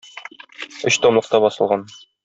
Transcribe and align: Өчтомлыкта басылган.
Өчтомлыкта 0.93 1.43
басылган. 1.47 1.89